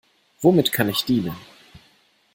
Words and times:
Womit 0.41 0.71
kann 0.71 0.89
ich 0.89 1.05
dienen? 1.05 1.35